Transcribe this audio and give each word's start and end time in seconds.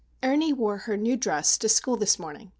Ernie 0.23 0.51
wore 0.51 0.79
her 0.79 0.97
new 0.97 1.15
dress 1.15 1.59
to 1.59 1.69
school 1.69 1.95
this 1.95 2.17
morning. 2.17 2.49